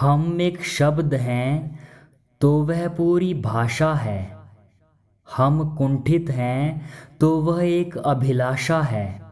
हम 0.00 0.40
एक 0.40 0.62
शब्द 0.62 1.14
हैं 1.14 1.80
तो 2.40 2.62
वह 2.64 2.88
पूरी 2.88 3.34
भाषा 3.34 3.94
है। 3.94 4.36
हम 5.36 5.76
कुंठित 5.76 6.30
हैं 6.30 6.90
तो 7.20 7.40
वह 7.40 7.64
एक 7.64 7.96
अभिलाषा 7.98 8.80
है। 8.82 9.22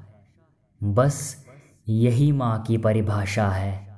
बस 0.84 1.46
यही 1.88 2.32
माँ 2.32 2.62
की 2.62 2.78
परिभाषा 2.78 3.48
है। 3.48 3.96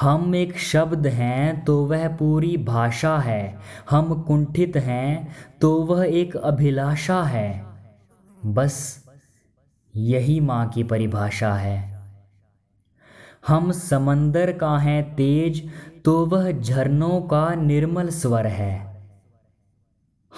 हम 0.00 0.34
एक 0.34 0.58
शब्द 0.58 1.06
हैं 1.06 1.64
तो 1.64 1.86
वह 1.86 2.08
पूरी 2.08 2.56
भाषा 2.56 3.18
है। 3.18 3.58
हम 3.90 4.22
कुंठित 4.22 4.76
हैं 4.76 5.36
तो 5.60 5.82
वह 5.82 6.06
एक 6.06 6.36
अभिलाषा 6.36 7.22
है। 7.22 7.64
बस 8.46 9.04
यही 9.96 10.40
माँ 10.40 10.68
की 10.68 10.82
परिभाषा 10.82 11.54
है। 11.54 11.91
हम 13.44 13.72
समंदर 13.72 14.52
का 14.52 14.76
हैं 14.78 15.02
तेज 15.14 15.68
तो 16.04 16.14
वह 16.26 16.50
झरनों 16.52 17.20
का 17.22 17.54
निर्मल 17.54 18.08
स्वर 18.08 18.46
है। 18.46 18.74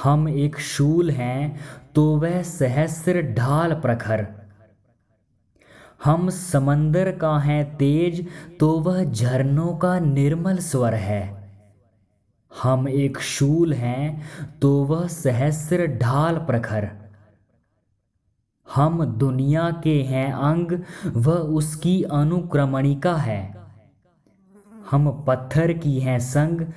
हम 0.02 0.28
एक 0.28 0.58
शूल 0.58 1.10
हैं 1.10 1.60
तो 1.94 2.04
वह 2.16 2.40
सहस्र 2.42 3.22
ढाल 3.34 3.74
प्रखर। 3.74 4.26
हम 6.04 6.28
समंदर 6.30 7.10
का 7.12 7.36
हैं 7.38 7.64
तेज 7.76 8.26
तो 8.60 8.78
वह 8.80 9.04
झरनों 9.04 9.76
का 9.76 9.98
निर्मल 9.98 10.58
स्वर 10.62 10.94
है। 10.94 11.22
हम 12.52 12.88
एक 12.88 13.18
शूल 13.18 13.72
हैं 13.72 14.58
तो 14.60 14.72
वह 14.84 15.06
सहस्र 15.06 15.86
ढाल 15.98 16.38
प्रखर। 16.46 16.90
हम 18.74 19.04
दुनिया 19.04 19.70
के 19.70 20.02
हैं 20.02 20.32
अंग, 20.32 20.82
वह 21.06 21.34
उसकी 21.34 22.02
अनुक्रमणिका 22.02 23.16
है। 23.16 23.54
हम 24.90 25.24
पत्थर 25.28 25.72
की 25.72 26.00
हैं 26.00 26.18
संग, 26.18 26.72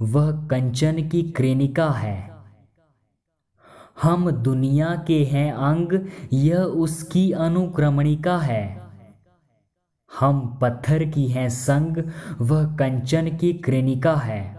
वह 0.00 0.46
कंचन 0.46 1.08
की 1.08 1.22
क्रेनिका 1.22 1.90
है। 1.90 2.32
हम 4.02 4.30
दुनिया 4.30 5.04
के 5.06 5.24
हैं 5.24 5.52
अंग, 5.52 6.08
यह 6.32 6.58
उसकी 6.58 7.32
अनुक्रमणिका 7.32 8.38
है। 8.38 8.82
हम 10.20 10.58
पत्थर 10.62 11.04
की 11.04 11.28
हैं 11.28 11.48
संग, 11.48 12.10
वह 12.40 12.76
कंचन 12.76 13.36
की 13.36 13.52
क्रेनिका 13.52 14.14
है। 14.14 14.58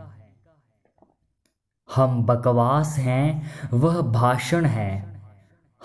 हम 1.95 2.25
बकवास 2.25 2.97
हैं, 2.97 3.43
वह 3.73 4.01
भाषण 4.01 4.65
है। 4.65 5.12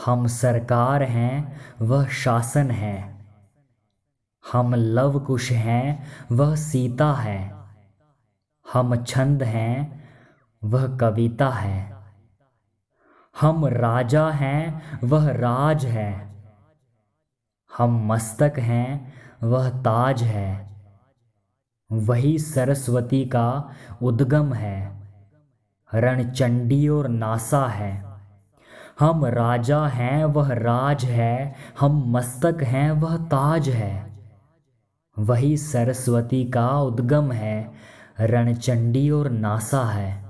हम 0.07 0.27
सरकार 0.27 1.03
हैं, 1.03 1.61
वह 1.81 2.09
शासन 2.09 2.71
है। 2.71 3.27
हम 4.53 4.75
लव 4.75 5.21
कुश 5.21 5.53
हैं, 5.53 6.07
वह 6.33 6.57
सीता 6.57 7.13
है। 7.13 7.55
हम 8.73 9.05
छंद 9.05 9.43
हैं, 9.43 10.09
वह 10.65 10.97
कविता 10.97 11.51
है। 11.51 11.97
हम 13.41 13.67
राजा 13.67 14.31
हैं, 14.31 14.83
वह 15.05 15.33
राज 15.33 15.87
है। 15.87 16.35
हम 17.79 18.07
मस्तक 18.07 18.53
हैं, 18.59 19.13
वह 19.43 19.71
ताज 19.71 20.23
है। 20.23 20.69
वही 21.93 22.39
सरस्वती 22.39 23.25
का 23.25 23.71
उद्गम 24.03 24.55
है। 24.55 25.09
रणचंडी 25.95 26.89
और 26.89 27.09
नासा 27.09 27.67
है। 27.67 28.08
हम 29.01 29.25
राजा 29.27 29.87
हैं, 29.87 30.25
वह 30.25 30.53
राज 30.53 31.05
है, 31.05 31.55
हम 31.81 32.05
मस्तक 32.07 32.63
हैं, 32.63 32.91
वह 32.91 33.17
ताज 33.17 33.69
है। 33.69 34.19
वही 35.19 35.57
सरस्वती 35.57 36.45
का 36.45 36.81
उद्गम 36.81 37.33
है, 37.33 37.73
रणचंडी 38.21 39.11
और 39.11 39.31
नासा 39.31 39.85
है। 39.85 40.29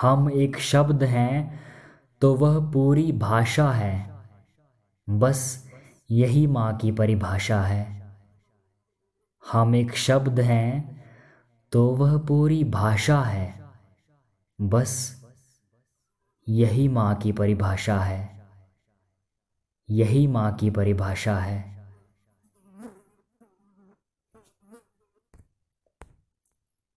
हम 0.00 0.30
एक 0.30 0.58
शब्द 0.58 1.02
हैं 1.02 1.60
तो 2.20 2.34
वह 2.34 2.72
पूरी 2.72 3.12
भाषा 3.12 3.70
है। 3.70 4.10
बस 5.10 5.70
यही 6.10 6.46
माँ 6.46 6.76
की 6.76 6.92
परिभाषा 6.92 7.60
है। 7.62 8.16
हम 9.52 9.74
एक 9.74 9.96
शब्द 9.96 10.40
हैं 10.40 11.04
तो 11.72 11.88
वह 11.90 12.18
पूरी 12.18 12.64
भाषा 12.64 13.20
है। 13.20 13.54
बस 14.60 15.23
यही 16.48 16.88
माँ 16.88 17.14
की 17.14 17.32
परिभाषा 17.32 17.98
है। 17.98 18.48
यही 19.90 20.26
माँ 20.26 20.54
की 20.54 20.70
परिभाषा 20.70 21.38
है। 21.38 21.73